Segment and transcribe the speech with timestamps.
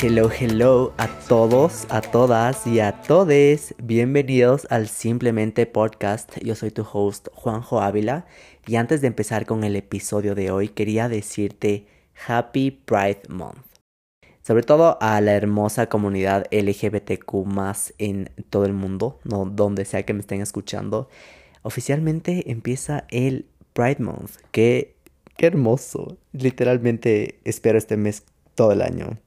[0.00, 3.74] Hello, hello a todos, a todas y a todes.
[3.82, 6.38] Bienvenidos al Simplemente Podcast.
[6.44, 8.26] Yo soy tu host Juanjo Ávila
[8.68, 11.86] y antes de empezar con el episodio de hoy quería decirte
[12.26, 13.66] Happy Pride Month.
[14.42, 17.34] Sobre todo a la hermosa comunidad LGBTQ
[17.98, 21.08] en todo el mundo, no donde sea que me estén escuchando.
[21.62, 24.36] Oficialmente empieza el Pride Month.
[24.52, 25.01] Qué,
[25.36, 26.18] qué hermoso.
[26.32, 29.18] Literalmente espero este mes todo el año.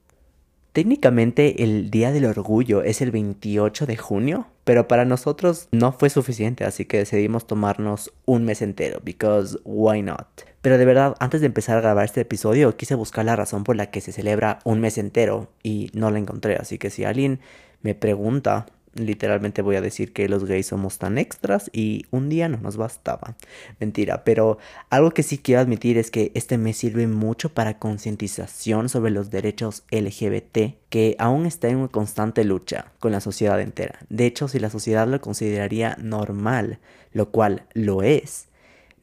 [0.76, 6.10] Técnicamente el Día del Orgullo es el 28 de junio, pero para nosotros no fue
[6.10, 10.26] suficiente, así que decidimos tomarnos un mes entero, because why not?
[10.60, 13.74] Pero de verdad, antes de empezar a grabar este episodio, quise buscar la razón por
[13.74, 17.40] la que se celebra un mes entero y no la encontré, así que si alguien
[17.80, 22.48] me pregunta literalmente voy a decir que los gays somos tan extras y un día
[22.48, 23.36] no nos bastaba.
[23.78, 24.58] Mentira, pero
[24.90, 29.30] algo que sí quiero admitir es que este mes sirve mucho para concientización sobre los
[29.30, 33.98] derechos LGBT que aún está en una constante lucha con la sociedad entera.
[34.08, 36.78] De hecho, si la sociedad lo consideraría normal,
[37.12, 38.48] lo cual lo es,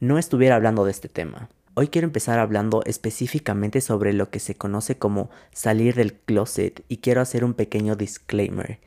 [0.00, 1.48] no estuviera hablando de este tema.
[1.76, 6.98] Hoy quiero empezar hablando específicamente sobre lo que se conoce como salir del closet y
[6.98, 8.78] quiero hacer un pequeño disclaimer.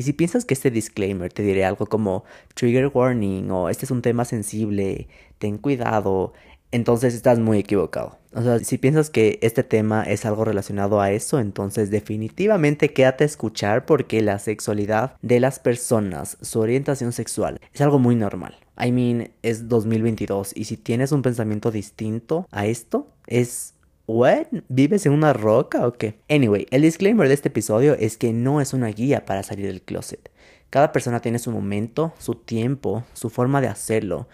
[0.00, 3.90] Y si piensas que este disclaimer te diré algo como trigger warning o este es
[3.90, 6.32] un tema sensible, ten cuidado,
[6.70, 8.16] entonces estás muy equivocado.
[8.32, 13.24] O sea, si piensas que este tema es algo relacionado a eso, entonces definitivamente quédate
[13.24, 18.56] a escuchar porque la sexualidad de las personas, su orientación sexual, es algo muy normal.
[18.82, 23.74] I mean, es 2022 y si tienes un pensamiento distinto a esto, es
[24.12, 24.46] ¿What?
[24.68, 26.18] ¿Vives en una roca o qué?
[26.28, 29.82] Anyway, el disclaimer de este episodio es que no es una guía para salir del
[29.82, 30.32] closet.
[30.68, 34.26] Cada persona tiene su momento, su tiempo, su forma de hacerlo.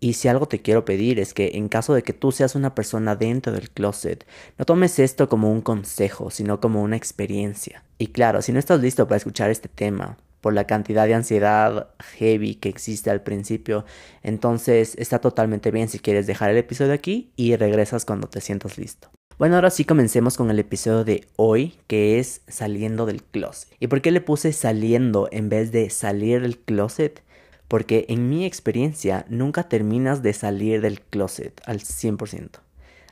[0.00, 2.74] Y si algo te quiero pedir es que en caso de que tú seas una
[2.74, 4.26] persona dentro del closet,
[4.58, 7.84] no tomes esto como un consejo, sino como una experiencia.
[7.96, 11.88] Y claro, si no estás listo para escuchar este tema, por la cantidad de ansiedad
[12.18, 13.86] heavy que existe al principio,
[14.22, 18.76] entonces está totalmente bien si quieres dejar el episodio aquí y regresas cuando te sientas
[18.76, 19.08] listo.
[19.38, 23.74] Bueno, ahora sí comencemos con el episodio de hoy, que es saliendo del closet.
[23.80, 27.22] ¿Y por qué le puse saliendo en vez de salir del closet?
[27.66, 32.60] Porque en mi experiencia nunca terminas de salir del closet al 100%.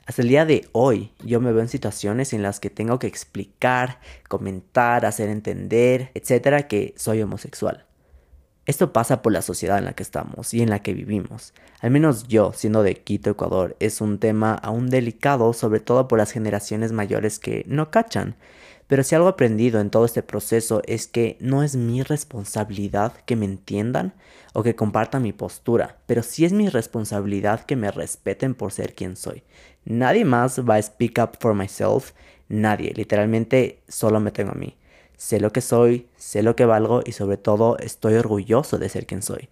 [0.05, 3.07] Hasta el día de hoy yo me veo en situaciones en las que tengo que
[3.07, 3.99] explicar,
[4.29, 7.85] comentar, hacer entender, etcétera, que soy homosexual.
[8.67, 11.53] Esto pasa por la sociedad en la que estamos y en la que vivimos.
[11.79, 16.19] Al menos yo, siendo de Quito, Ecuador, es un tema aún delicado, sobre todo por
[16.19, 18.35] las generaciones mayores que no cachan.
[18.85, 23.35] Pero si algo aprendido en todo este proceso es que no es mi responsabilidad que
[23.35, 24.13] me entiendan
[24.53, 28.93] o que compartan mi postura, pero sí es mi responsabilidad que me respeten por ser
[28.93, 29.41] quien soy.
[29.85, 32.11] Nadie más va a speak up for myself,
[32.47, 34.75] nadie, literalmente solo me tengo a mí
[35.21, 39.05] sé lo que soy, sé lo que valgo y sobre todo estoy orgulloso de ser
[39.05, 39.49] quien soy.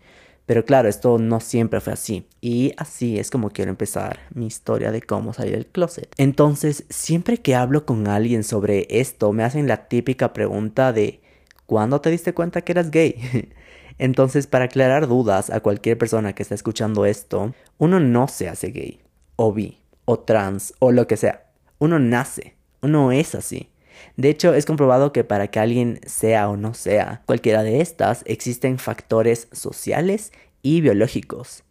[0.48, 2.26] Pero claro, esto no siempre fue así.
[2.42, 6.12] Y así es como quiero empezar mi historia de cómo salir del closet.
[6.18, 11.22] Entonces, siempre que hablo con alguien sobre esto, me hacen la típica pregunta de
[11.68, 13.52] ¿cuándo te diste cuenta que eras gay?
[14.00, 18.72] Entonces, para aclarar dudas a cualquier persona que está escuchando esto, uno no se hace
[18.72, 19.02] gay,
[19.36, 21.46] o bi, o trans, o lo que sea.
[21.78, 23.70] Uno nace, uno es así.
[24.18, 28.24] De hecho, es comprobado que para que alguien sea o no sea cualquiera de estas,
[28.26, 31.64] existen factores sociales y biológicos.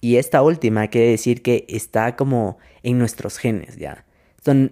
[0.00, 4.04] Y esta última quiere decir que está como en nuestros genes, ¿ya?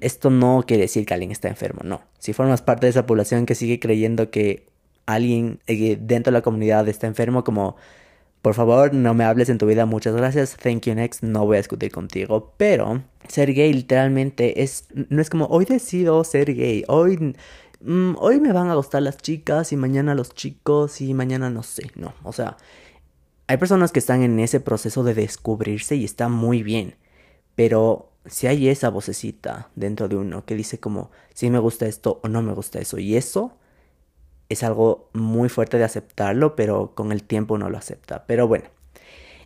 [0.01, 2.03] Esto, no quiere decir que alguien está enfermo, no.
[2.19, 4.67] Si formas parte de esa población que sigue creyendo que
[5.07, 7.77] alguien eh, dentro de la comunidad está enfermo, como
[8.43, 10.57] por favor, no me hables en tu vida, muchas gracias.
[10.57, 12.55] Thank you next, no voy a discutir contigo.
[12.57, 14.87] Pero ser gay literalmente es.
[14.95, 16.85] No es como hoy decido ser gay.
[16.89, 17.37] Hoy.
[17.83, 21.63] Mm, hoy me van a gustar las chicas y mañana los chicos y mañana no
[21.63, 21.91] sé.
[21.97, 22.57] No, o sea.
[23.47, 26.95] Hay personas que están en ese proceso de descubrirse y está muy bien.
[27.57, 32.21] Pero si hay esa vocecita dentro de uno que dice como si me gusta esto
[32.23, 32.99] o no me gusta eso.
[32.99, 33.53] Y eso
[34.51, 38.25] es algo muy fuerte de aceptarlo, pero con el tiempo no lo acepta.
[38.27, 38.67] Pero bueno,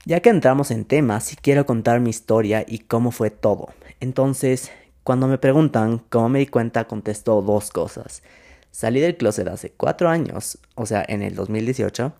[0.04, 3.68] ya que entramos en temas, sí quiero contar mi historia y cómo fue todo.
[4.00, 4.72] Entonces,
[5.04, 8.22] cuando me preguntan cómo me di cuenta, contesto dos cosas.
[8.70, 12.12] Salí del closet hace cuatro años, o sea, en el 2018.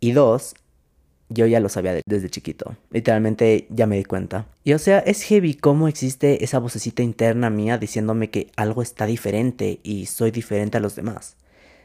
[0.00, 0.54] Y dos,
[1.28, 2.76] yo ya lo sabía desde chiquito.
[2.90, 4.46] Literalmente ya me di cuenta.
[4.64, 9.06] Y o sea, es heavy cómo existe esa vocecita interna mía diciéndome que algo está
[9.06, 11.36] diferente y soy diferente a los demás.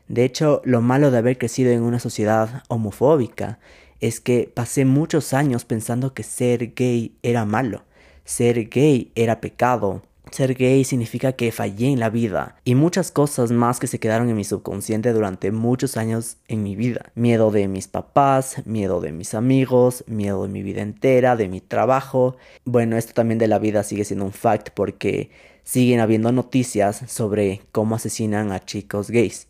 [0.09, 3.59] De hecho, lo malo de haber crecido en una sociedad homofóbica
[3.99, 7.83] es que pasé muchos años pensando que ser gay era malo.
[8.25, 10.01] ser gay era pecado.
[10.31, 14.29] Ser gay significa que fallé en la vida y muchas cosas más que se quedaron
[14.29, 17.11] en mi subconsciente durante muchos años en mi vida.
[17.15, 21.61] Miedo de mis papás, miedo de mis amigos, miedo de mi vida entera, de mi
[21.61, 22.35] trabajo.
[22.65, 25.29] Bueno, esto también de la vida sigue siendo un fact porque
[25.63, 29.48] siguen habiendo noticias sobre cómo asesinan a chicos gays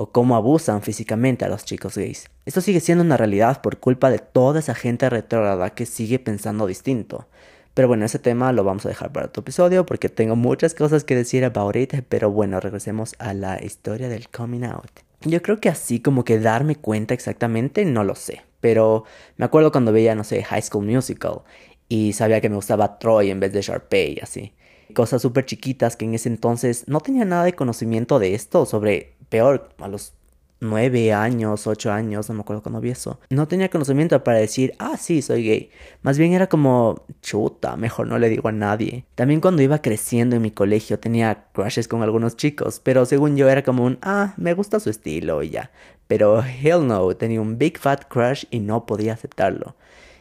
[0.00, 2.30] o cómo abusan físicamente a los chicos gays.
[2.46, 6.66] Esto sigue siendo una realidad por culpa de toda esa gente retrógrada que sigue pensando
[6.66, 7.28] distinto.
[7.74, 11.04] Pero bueno, ese tema lo vamos a dejar para otro episodio porque tengo muchas cosas
[11.04, 11.92] que decir about it.
[12.08, 14.90] Pero bueno, regresemos a la historia del coming out.
[15.20, 18.40] Yo creo que así como que darme cuenta exactamente, no lo sé.
[18.60, 19.04] Pero
[19.36, 21.42] me acuerdo cuando veía, no sé, High School Musical
[21.90, 24.54] y sabía que me gustaba Troy en vez de Sharpay así.
[24.92, 29.14] Cosas súper chiquitas que en ese entonces no tenía nada de conocimiento de esto, sobre
[29.28, 30.14] peor, a los
[30.60, 33.18] nueve años, ocho años, no me acuerdo cuando vi eso.
[33.30, 35.70] No tenía conocimiento para decir, ah, sí, soy gay.
[36.02, 39.04] Más bien era como, chuta, mejor no le digo a nadie.
[39.14, 43.48] También cuando iba creciendo en mi colegio tenía crushes con algunos chicos, pero según yo
[43.48, 45.70] era como un, ah, me gusta su estilo y ya.
[46.06, 49.76] Pero hell no, tenía un big fat crush y no podía aceptarlo.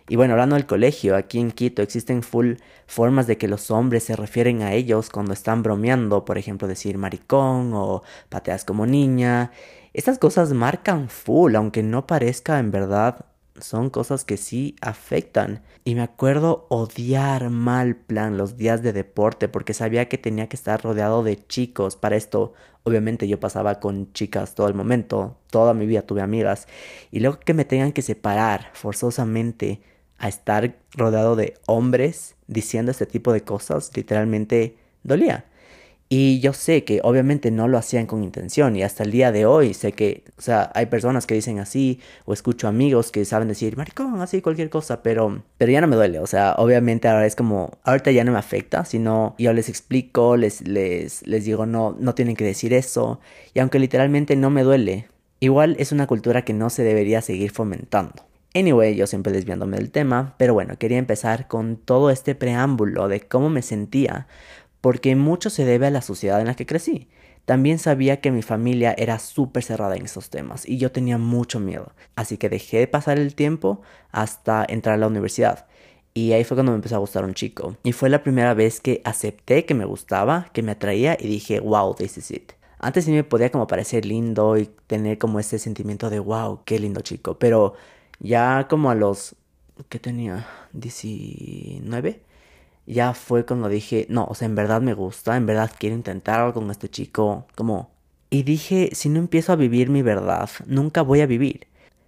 [0.09, 2.55] Y bueno, hablando del colegio, aquí en Quito existen full
[2.87, 6.97] formas de que los hombres se refieren a ellos cuando están bromeando, por ejemplo, decir
[6.97, 9.51] maricón o pateas como niña.
[9.93, 13.27] Estas cosas marcan full, aunque no parezca en verdad,
[13.61, 15.61] son cosas que sí afectan.
[15.83, 20.55] Y me acuerdo odiar mal plan los días de deporte porque sabía que tenía que
[20.55, 21.95] estar rodeado de chicos.
[21.97, 26.67] Para esto, obviamente yo pasaba con chicas todo el momento, toda mi vida tuve amigas.
[27.11, 29.81] Y luego que me tengan que separar forzosamente
[30.19, 35.45] a estar rodeado de hombres diciendo este tipo de cosas, literalmente dolía.
[36.11, 39.45] Y yo sé que obviamente no lo hacían con intención y hasta el día de
[39.45, 43.47] hoy sé que, o sea, hay personas que dicen así o escucho amigos que saben
[43.47, 47.27] decir maricón, así cualquier cosa, pero pero ya no me duele, o sea, obviamente ahora
[47.27, 51.67] es como ahorita ya no me afecta, sino yo les explico, les les les digo
[51.67, 53.19] no no tienen que decir eso
[53.53, 55.07] y aunque literalmente no me duele,
[55.39, 58.28] igual es una cultura que no se debería seguir fomentando.
[58.55, 63.21] Anyway, yo siempre desviándome del tema, pero bueno, quería empezar con todo este preámbulo de
[63.21, 64.27] cómo me sentía
[64.81, 67.09] porque mucho se debe a la sociedad en la que crecí.
[67.45, 71.59] También sabía que mi familia era súper cerrada en esos temas y yo tenía mucho
[71.59, 73.81] miedo, así que dejé de pasar el tiempo
[74.11, 75.67] hasta entrar a la universidad.
[76.13, 77.77] Y ahí fue cuando me empezó a gustar un chico.
[77.83, 81.59] Y fue la primera vez que acepté que me gustaba, que me atraía y dije,
[81.59, 82.53] wow, this is it.
[82.79, 86.79] Antes sí me podía como parecer lindo y tener como ese sentimiento de, wow, qué
[86.79, 87.37] lindo chico.
[87.37, 87.75] Pero
[88.19, 89.35] ya como a los,
[89.89, 90.47] ¿qué tenía?
[90.73, 92.21] 19
[92.89, 96.39] ya fue cuando dije, no, o sea, en verdad me gusta, en verdad quiero intentar
[96.39, 97.91] algo con este chico, como...
[98.31, 101.67] Y dije, si no empiezo a vivir mi verdad, nunca voy a vivir.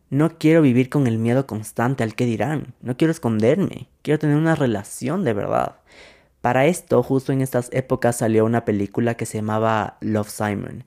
[0.10, 4.38] No quiero vivir con el miedo constante al que dirán, no quiero esconderme, quiero tener
[4.38, 5.78] una relación de verdad.
[6.42, 10.84] Para esto, justo en estas épocas salió una película que se llamaba Love Simon,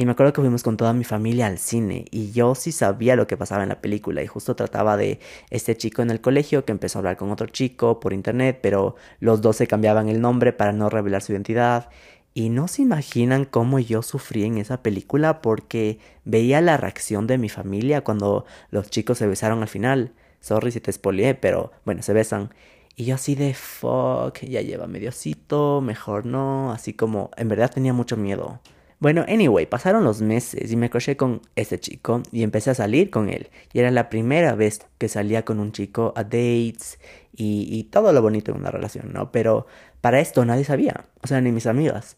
[0.00, 3.16] y me acuerdo que fuimos con toda mi familia al cine y yo sí sabía
[3.16, 5.18] lo que pasaba en la película y justo trataba de
[5.50, 8.94] este chico en el colegio que empezó a hablar con otro chico por internet, pero
[9.18, 11.88] los dos se cambiaban el nombre para no revelar su identidad.
[12.32, 17.38] Y no se imaginan cómo yo sufrí en esa película porque veía la reacción de
[17.38, 20.12] mi familia cuando los chicos se besaron al final.
[20.38, 22.54] Sorry si te spoileé, pero bueno, se besan.
[22.94, 27.92] Y yo así de fuck, ya lleva mediocito, mejor no, así como en verdad tenía
[27.92, 28.60] mucho miedo.
[29.00, 33.10] Bueno, anyway, pasaron los meses y me coché con este chico y empecé a salir
[33.10, 33.48] con él.
[33.72, 36.98] Y era la primera vez que salía con un chico a dates
[37.32, 39.30] y, y todo lo bonito en una relación, ¿no?
[39.30, 39.66] Pero
[40.00, 42.16] para esto nadie sabía, o sea, ni mis amigas.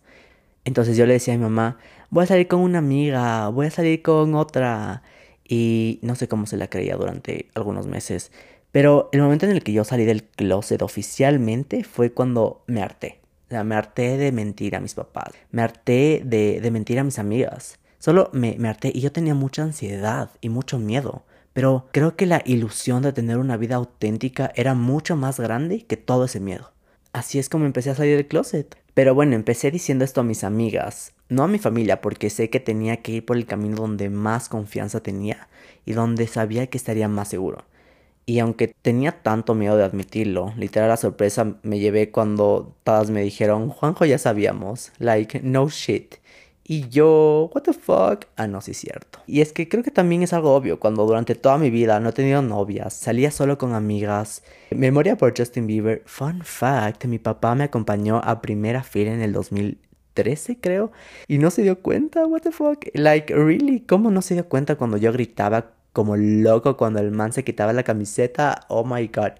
[0.65, 1.79] Entonces yo le decía a mi mamá,
[2.11, 5.03] voy a salir con una amiga, voy a salir con otra.
[5.45, 8.33] Y no sé cómo se la creía durante algunos meses.
[8.73, 13.21] Pero el momento en el que yo salí del closet oficialmente fue cuando me harté.
[13.50, 15.33] Sea, me harté de mentir a mis papás.
[15.50, 17.80] Me harté de, mentir a mis amigas.
[17.99, 21.25] Solo me harté y yo tenía mucha ansiedad y mucho miedo.
[21.52, 25.97] Pero creo que la ilusión de tener una vida auténtica era mucho más grande que
[25.97, 26.71] todo ese miedo.
[27.12, 28.76] Así es como empecé a salir del closet.
[28.95, 32.61] Pero bueno, empecé diciendo esto a mis amigas, no a mi familia, porque sé que
[32.61, 35.49] tenía que ir por el camino donde más confianza tenía
[35.85, 37.64] y donde sabía que estaría más seguro.
[38.27, 43.23] Y aunque tenía tanto miedo de admitirlo, literal la sorpresa me llevé cuando todas me
[43.23, 46.17] dijeron, Juanjo ya sabíamos, like, no shit.
[46.73, 48.27] Y yo, what the fuck?
[48.37, 49.19] Ah, no, sí es cierto.
[49.27, 52.11] Y es que creo que también es algo obvio, cuando durante toda mi vida no
[52.11, 56.05] he tenido novias, salía solo con amigas, me moría por Justin Bieber.
[56.07, 60.93] Fun fact, mi papá me acompañó a primera fila en el 2013, creo,
[61.27, 62.85] y no se dio cuenta, what the fuck?
[62.95, 67.33] Like, really, ¿cómo no se dio cuenta cuando yo gritaba como loco cuando el man
[67.33, 68.67] se quitaba la camiseta.
[68.69, 69.33] Oh my god.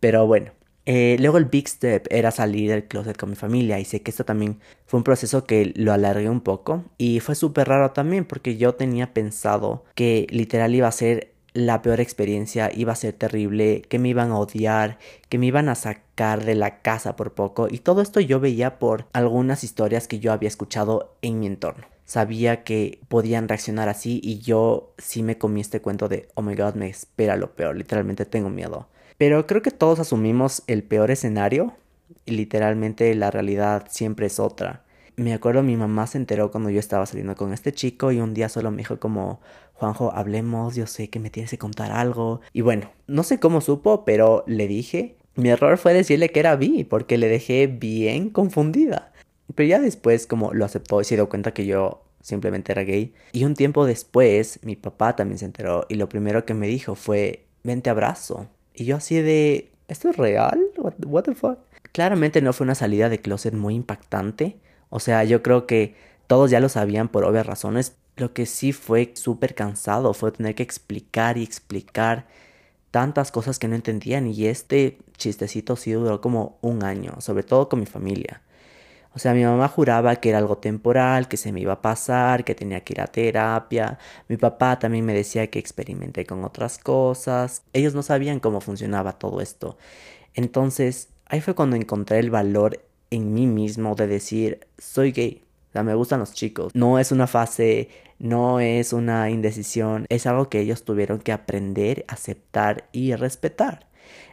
[0.00, 0.52] Pero bueno,
[0.90, 4.10] Eh, luego el big step era salir del closet con mi familia y sé que
[4.10, 8.24] esto también fue un proceso que lo alargué un poco y fue súper raro también
[8.24, 13.12] porque yo tenía pensado que literal iba a ser la peor experiencia, iba a ser
[13.12, 17.34] terrible, que me iban a odiar, que me iban a sacar de la casa por
[17.34, 21.46] poco y todo esto yo veía por algunas historias que yo había escuchado en mi
[21.46, 26.42] entorno sabía que podían reaccionar así y yo sí me comí este cuento de, oh
[26.42, 28.88] my god, me espera lo peor, literalmente tengo miedo.
[29.18, 31.74] Pero creo que todos asumimos el peor escenario
[32.24, 34.84] y literalmente la realidad siempre es otra.
[35.16, 38.32] Me acuerdo mi mamá se enteró cuando yo estaba saliendo con este chico y un
[38.32, 39.40] día solo me dijo como,
[39.74, 42.40] Juanjo, hablemos, yo sé que me tienes que contar algo.
[42.54, 45.16] Y bueno, no sé cómo supo, pero le dije.
[45.34, 49.12] Mi error fue decirle que era bi, porque le dejé bien confundida.
[49.54, 53.14] Pero ya después como lo aceptó y se dio cuenta que yo simplemente era gay.
[53.32, 56.94] Y un tiempo después mi papá también se enteró y lo primero que me dijo
[56.94, 58.48] fue, vente abrazo.
[58.74, 60.60] Y yo así de, ¿esto es real?
[60.76, 61.58] What, the fuck?
[61.92, 64.56] Claramente no fue una salida de closet muy impactante.
[64.90, 65.94] O sea, yo creo que
[66.26, 67.96] todos ya lo sabían por obvias razones.
[68.16, 72.26] Lo que sí fue súper cansado fue tener que explicar y explicar
[72.90, 77.68] tantas cosas que no entendían y este chistecito sí duró como un año, sobre todo
[77.68, 78.42] con mi familia.
[79.18, 82.44] O sea, mi mamá juraba que era algo temporal, que se me iba a pasar,
[82.44, 83.98] que tenía que ir a terapia.
[84.28, 87.64] Mi papá también me decía que experimenté con otras cosas.
[87.72, 89.76] Ellos no sabían cómo funcionaba todo esto.
[90.34, 95.42] Entonces, ahí fue cuando encontré el valor en mí mismo de decir, soy gay.
[95.70, 96.72] O sea, me gustan los chicos.
[96.76, 97.88] No es una fase,
[98.20, 103.88] no es una indecisión, es algo que ellos tuvieron que aprender, aceptar y respetar.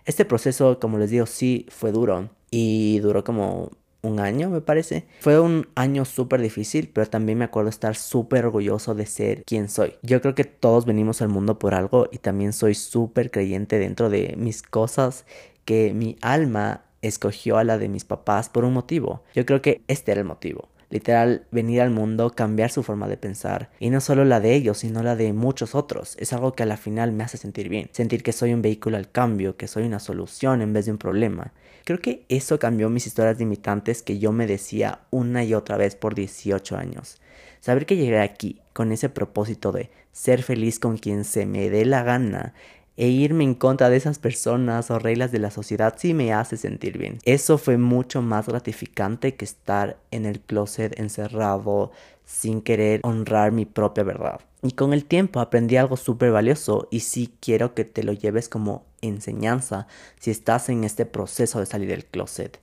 [0.06, 3.72] Este proceso, como les digo, sí fue duro y duró como
[4.06, 5.06] un año, me parece.
[5.20, 9.70] Fue un año súper difícil, pero también me acuerdo estar súper orgulloso de ser quien
[9.70, 9.96] soy.
[10.02, 14.10] Yo creo que todos venimos al mundo por algo y también soy súper creyente dentro
[14.10, 15.26] de mis cosas
[15.66, 19.24] que mi alma escogió a la de mis papás por un motivo.
[19.34, 20.70] Yo creo que este era el motivo.
[20.90, 23.70] Literal, venir al mundo, cambiar su forma de pensar.
[23.80, 26.16] Y no solo la de ellos, sino la de muchos otros.
[26.20, 27.90] Es algo que a la final me hace sentir bien.
[27.92, 30.98] Sentir que soy un vehículo al cambio, que soy una solución en vez de un
[30.98, 31.54] problema.
[31.86, 35.96] Creo que eso cambió mis historias limitantes que yo me decía una y otra vez
[35.96, 37.22] por 18 años.
[37.60, 41.86] Saber que llegué aquí con ese propósito de ser feliz con quien se me dé
[41.86, 42.56] la gana
[42.98, 46.58] e irme en contra de esas personas o reglas de la sociedad sí me hace
[46.58, 47.20] sentir bien.
[47.24, 51.92] Eso fue mucho más gratificante que estar en el closet encerrado
[52.24, 54.40] sin querer honrar mi propia verdad.
[54.64, 58.50] Y con el tiempo aprendí algo súper valioso y sí quiero que te lo lleves
[58.50, 59.88] como enseñanza
[60.20, 62.60] si estás en este proceso de salir del closet.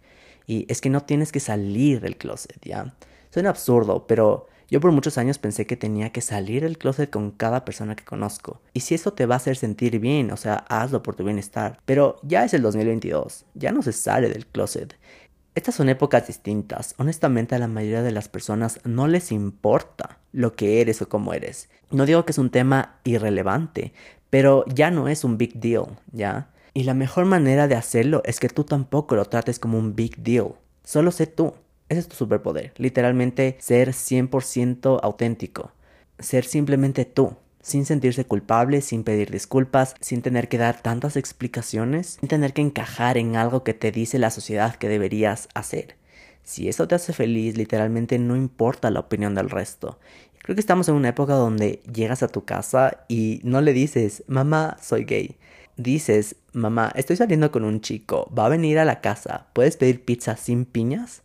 [0.47, 2.95] Y es que no tienes que salir del closet, ¿ya?
[3.31, 7.31] Suena absurdo, pero yo por muchos años pensé que tenía que salir del closet con
[7.31, 8.63] cada persona que conozco.
[8.73, 11.79] Y si eso te va a hacer sentir bien, o sea, hazlo por tu bienestar.
[11.85, 14.97] Pero ya es el 2022, ya no se sale del closet.
[15.55, 16.95] Estas son épocas distintas.
[16.97, 21.35] Honestamente a la mayoría de las personas no les importa lo que eres o cómo
[21.35, 21.69] eres.
[21.91, 23.93] No digo que es un tema irrelevante,
[24.33, 26.49] pero ya no es un big deal, ¿ya?
[26.73, 30.17] Y la mejor manera de hacerlo es que tú tampoco lo trates como un big
[30.17, 30.55] deal.
[30.85, 31.53] Solo sé tú.
[31.91, 32.73] Ese es tu superpoder.
[32.79, 35.73] Literalmente ser 100% auténtico.
[36.19, 42.17] Ser simplemente tú sin sentirse culpable, sin pedir disculpas, sin tener que dar tantas explicaciones,
[42.19, 45.97] sin tener que encajar en algo que te dice la sociedad que deberías hacer.
[46.45, 49.99] Si eso te hace feliz, literalmente no importa la opinión del resto.
[50.39, 54.25] Creo que estamos en una época donde llegas a tu casa y no le dices,
[54.27, 55.37] mamá, soy gay.
[55.77, 60.05] Dices, mamá, estoy saliendo con un chico, va a venir a la casa, ¿puedes pedir
[60.05, 61.23] pizza sin piñas?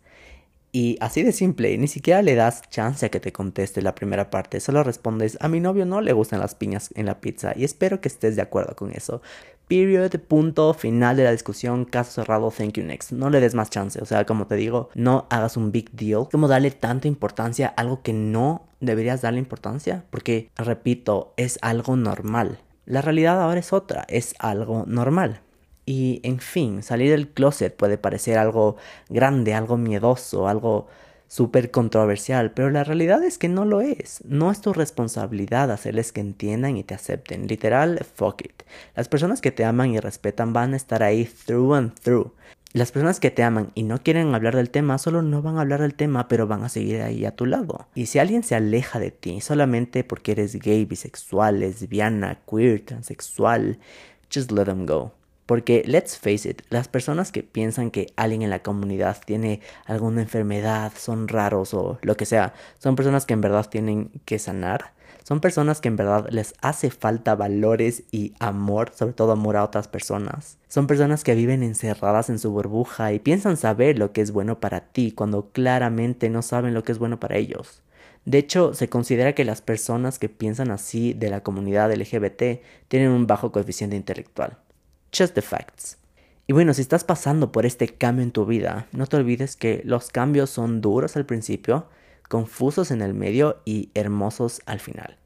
[0.77, 4.29] Y así de simple, ni siquiera le das chance a que te conteste la primera
[4.29, 7.63] parte, solo respondes, a mi novio no le gustan las piñas en la pizza y
[7.63, 9.23] espero que estés de acuerdo con eso.
[9.67, 13.11] Period, punto, final de la discusión, caso cerrado, thank you next.
[13.11, 16.27] No le des más chance, o sea, como te digo, no hagas un big deal.
[16.31, 21.95] Como darle tanta importancia a algo que no deberías darle importancia, porque, repito, es algo
[21.95, 22.59] normal.
[22.85, 25.41] La realidad ahora es otra, es algo normal.
[25.89, 28.75] Y en fin, salir del closet puede parecer algo
[29.07, 30.87] grande, algo miedoso, algo
[31.29, 34.21] súper controversial, pero la realidad es que no lo es.
[34.25, 37.47] No es tu responsabilidad hacerles que entiendan y te acepten.
[37.47, 38.63] Literal, fuck it.
[38.95, 42.33] Las personas que te aman y respetan van a estar ahí through and through.
[42.73, 45.61] Las personas que te aman y no quieren hablar del tema solo no van a
[45.61, 47.87] hablar del tema, pero van a seguir ahí a tu lado.
[47.95, 53.79] Y si alguien se aleja de ti solamente porque eres gay, bisexual, lesbiana, queer, transexual,
[54.29, 55.16] just let them go.
[55.47, 60.21] Porque, let's face it, las personas que piensan que alguien en la comunidad tiene alguna
[60.21, 64.93] enfermedad, son raros o lo que sea, son personas que en verdad tienen que sanar.
[65.23, 69.63] Son personas que en verdad les hace falta valores y amor, sobre todo amor a
[69.63, 70.57] otras personas.
[70.67, 74.59] Son personas que viven encerradas en su burbuja y piensan saber lo que es bueno
[74.59, 77.83] para ti cuando claramente no saben lo que es bueno para ellos.
[78.25, 83.11] De hecho, se considera que las personas que piensan así de la comunidad LGBT tienen
[83.11, 84.57] un bajo coeficiente intelectual.
[85.15, 85.97] Just the facts.
[86.47, 89.81] Y bueno, si estás pasando por este cambio en tu vida, no te olvides que
[89.83, 91.87] los cambios son duros al principio,
[92.29, 95.17] confusos en el medio y hermosos al final.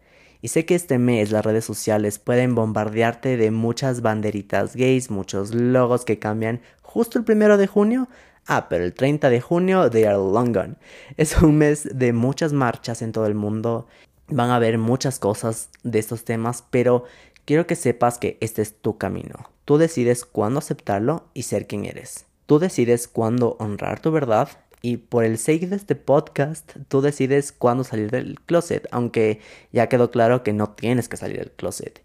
[0.42, 5.54] Y sé que este mes las redes sociales pueden bombardearte de muchas banderitas gays, muchos
[5.54, 8.08] logos que cambian justo el primero de junio.
[8.48, 10.76] Ah, pero el 30 de junio they are long gone.
[11.18, 13.88] Es un mes de muchas marchas en todo el mundo.
[14.28, 17.04] Van a haber muchas cosas de estos temas, pero
[17.52, 19.50] quiero que sepas que este es tu camino.
[19.66, 22.26] Tú decides cuándo aceptarlo y ser quien eres.
[22.46, 24.48] Tú decides cuándo honrar tu verdad
[24.82, 29.42] y por el sake de este podcast, tú decides cuándo salir del closet, aunque
[29.74, 32.02] ya quedó claro que no tienes que salir del closet.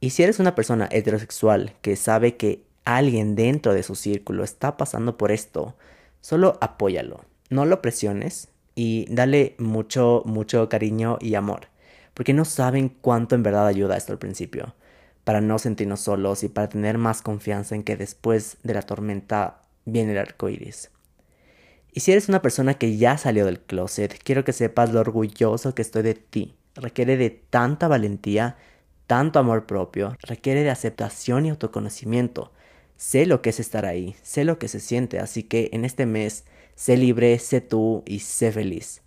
[0.00, 4.78] Y si eres una persona heterosexual que sabe que alguien dentro de su círculo está
[4.78, 5.76] pasando por esto,
[6.22, 11.66] solo apóyalo, no lo presiones y dale mucho, mucho cariño y amor,
[12.14, 14.74] porque no saben cuánto en verdad ayuda esto al principio,
[15.28, 19.60] para no sentirnos solos y para tener más confianza en que después de la tormenta
[19.84, 20.90] viene el arco iris.
[21.92, 25.74] Y si eres una persona que ya salió del closet, quiero que sepas lo orgulloso
[25.74, 26.56] que estoy de ti.
[26.74, 28.56] Requiere de tanta valentía,
[29.06, 32.50] tanto amor propio, requiere de aceptación y autoconocimiento.
[32.96, 36.06] Sé lo que es estar ahí, sé lo que se siente, así que en este
[36.06, 39.02] mes, sé libre, sé tú y sé feliz.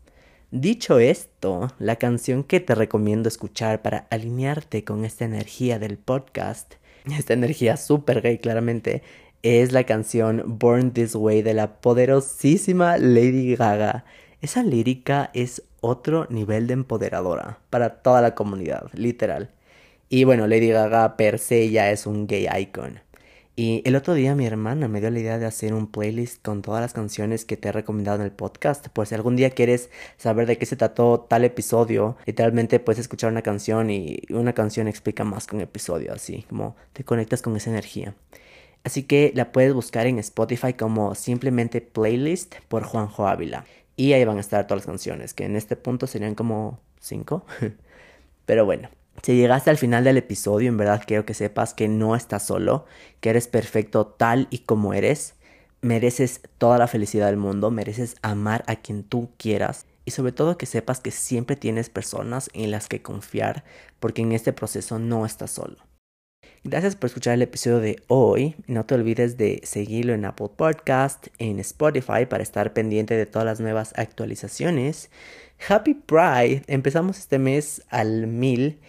[0.51, 6.74] Dicho esto, la canción que te recomiendo escuchar para alinearte con esta energía del podcast,
[7.05, 9.01] esta energía súper gay claramente,
[9.43, 14.03] es la canción Born This Way de la poderosísima Lady Gaga.
[14.41, 19.51] Esa lírica es otro nivel de empoderadora para toda la comunidad, literal.
[20.10, 23.00] Y bueno, Lady Gaga per se ya es un gay icon.
[23.62, 26.63] Y el otro día mi hermana me dio la idea de hacer un playlist con
[26.63, 28.88] todas las canciones que te he recomendado en el podcast.
[28.88, 33.32] Por si algún día quieres saber de qué se trató tal episodio, literalmente puedes escuchar
[33.32, 37.56] una canción y una canción explica más que un episodio, así como te conectas con
[37.56, 38.15] esa energía.
[38.84, 43.65] Así que la puedes buscar en Spotify como simplemente playlist por Juanjo Ávila.
[43.95, 47.45] Y ahí van a estar todas las canciones, que en este punto serían como 5.
[48.47, 48.89] Pero bueno,
[49.21, 52.86] si llegaste al final del episodio, en verdad quiero que sepas que no estás solo,
[53.19, 55.36] que eres perfecto tal y como eres.
[55.82, 60.58] Mereces toda la felicidad del mundo, mereces amar a quien tú quieras y sobre todo
[60.58, 63.63] que sepas que siempre tienes personas en las que confiar
[64.00, 65.78] porque en este proceso no estás solo.
[66.63, 68.56] Gracias por escuchar el episodio de hoy.
[68.67, 73.47] No te olvides de seguirlo en Apple Podcast, en Spotify para estar pendiente de todas
[73.47, 75.10] las nuevas actualizaciones.
[75.67, 76.63] Happy Pride.
[76.67, 78.80] Empezamos este mes al mil.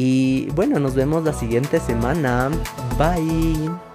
[0.00, 2.50] Y bueno, nos vemos la siguiente semana.
[2.96, 3.87] Bye.